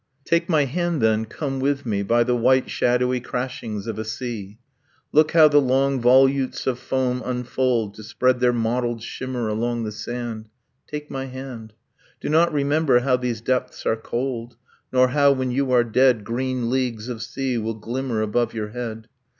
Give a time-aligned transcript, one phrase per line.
[0.25, 4.57] Take my hand, then, come with me By the white shadowy crashings of a sea...
[5.11, 9.91] Look how the long volutes of foam unfold To spread their mottled shimmer along the
[9.91, 10.49] sand!...
[10.87, 11.73] Take my hand,
[12.19, 14.55] Do not remember how these depths are cold,
[14.91, 19.07] Nor how, when you are dead, Green leagues of sea will glimmer above your head.